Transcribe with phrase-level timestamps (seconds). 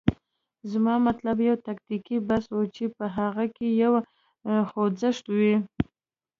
[0.71, 3.93] زما مطلب یو تکتیکي بحث و، چې په هغه کې یو
[4.69, 5.55] خوځښت وي.